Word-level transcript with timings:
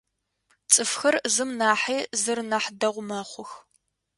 Цӏыфхэр 0.71 1.15
зым 1.33 1.49
нахьи 1.59 1.99
зыр 2.21 2.39
нахь 2.49 2.69
дэгъу 2.79 3.03
мэхъух. 3.07 3.51